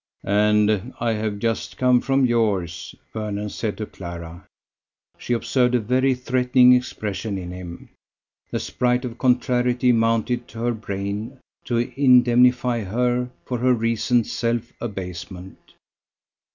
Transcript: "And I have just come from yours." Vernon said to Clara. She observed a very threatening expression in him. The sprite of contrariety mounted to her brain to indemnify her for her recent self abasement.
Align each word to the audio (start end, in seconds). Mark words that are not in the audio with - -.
"And 0.25 0.95
I 0.99 1.13
have 1.13 1.37
just 1.37 1.77
come 1.77 2.01
from 2.01 2.25
yours." 2.25 2.95
Vernon 3.13 3.49
said 3.49 3.77
to 3.77 3.85
Clara. 3.85 4.47
She 5.19 5.33
observed 5.33 5.75
a 5.75 5.79
very 5.79 6.15
threatening 6.15 6.73
expression 6.73 7.37
in 7.37 7.51
him. 7.51 7.87
The 8.49 8.59
sprite 8.59 9.05
of 9.05 9.19
contrariety 9.19 9.91
mounted 9.91 10.47
to 10.47 10.59
her 10.61 10.73
brain 10.73 11.37
to 11.65 11.77
indemnify 11.77 12.79
her 12.85 13.29
for 13.45 13.59
her 13.59 13.75
recent 13.75 14.25
self 14.25 14.73
abasement. 14.81 15.75